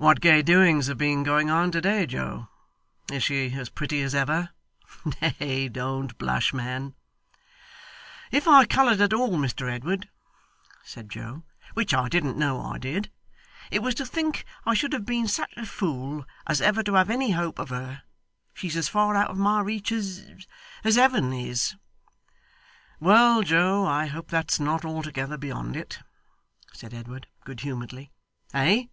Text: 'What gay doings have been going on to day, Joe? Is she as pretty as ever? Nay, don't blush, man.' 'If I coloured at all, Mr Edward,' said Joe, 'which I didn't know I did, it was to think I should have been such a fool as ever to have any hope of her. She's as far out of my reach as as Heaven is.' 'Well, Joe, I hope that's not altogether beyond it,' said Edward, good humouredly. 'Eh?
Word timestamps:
'What 0.00 0.20
gay 0.20 0.42
doings 0.42 0.86
have 0.86 0.96
been 0.96 1.24
going 1.24 1.50
on 1.50 1.72
to 1.72 1.80
day, 1.80 2.06
Joe? 2.06 2.46
Is 3.10 3.24
she 3.24 3.52
as 3.54 3.68
pretty 3.68 4.00
as 4.02 4.14
ever? 4.14 4.50
Nay, 5.20 5.68
don't 5.68 6.16
blush, 6.18 6.54
man.' 6.54 6.94
'If 8.30 8.46
I 8.46 8.64
coloured 8.64 9.00
at 9.00 9.12
all, 9.12 9.32
Mr 9.36 9.68
Edward,' 9.68 10.08
said 10.84 11.08
Joe, 11.10 11.42
'which 11.74 11.92
I 11.94 12.08
didn't 12.08 12.36
know 12.38 12.60
I 12.62 12.78
did, 12.78 13.10
it 13.72 13.80
was 13.80 13.96
to 13.96 14.06
think 14.06 14.44
I 14.64 14.72
should 14.72 14.92
have 14.92 15.04
been 15.04 15.26
such 15.26 15.52
a 15.56 15.66
fool 15.66 16.24
as 16.46 16.60
ever 16.60 16.84
to 16.84 16.94
have 16.94 17.10
any 17.10 17.32
hope 17.32 17.58
of 17.58 17.70
her. 17.70 18.04
She's 18.54 18.76
as 18.76 18.88
far 18.88 19.16
out 19.16 19.30
of 19.32 19.36
my 19.36 19.60
reach 19.62 19.90
as 19.90 20.46
as 20.84 20.94
Heaven 20.94 21.32
is.' 21.32 21.74
'Well, 23.00 23.42
Joe, 23.42 23.84
I 23.84 24.06
hope 24.06 24.28
that's 24.28 24.60
not 24.60 24.84
altogether 24.84 25.36
beyond 25.36 25.76
it,' 25.76 25.98
said 26.72 26.94
Edward, 26.94 27.26
good 27.44 27.62
humouredly. 27.62 28.12
'Eh? 28.54 28.84